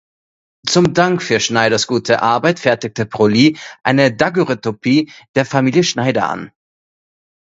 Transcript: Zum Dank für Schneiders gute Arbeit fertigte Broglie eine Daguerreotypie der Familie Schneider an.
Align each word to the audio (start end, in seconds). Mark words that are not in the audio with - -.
Zum 0.65 0.95
Dank 0.95 1.21
für 1.21 1.39
Schneiders 1.39 1.85
gute 1.85 2.23
Arbeit 2.23 2.57
fertigte 2.59 3.05
Broglie 3.05 3.55
eine 3.83 4.11
Daguerreotypie 4.11 5.11
der 5.35 5.45
Familie 5.45 5.83
Schneider 5.83 6.27
an. 6.27 6.51